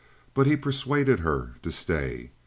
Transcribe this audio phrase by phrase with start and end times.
[0.33, 2.31] But he persuaded her to stay.